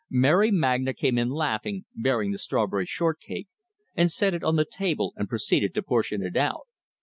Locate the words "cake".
3.19-3.47